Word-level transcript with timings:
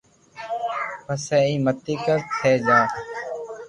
پسي 1.05 1.37
ايم 1.45 1.61
متي 1.65 1.95
ڪر 2.05 2.19
تي 2.39 2.51
جا 2.65 2.79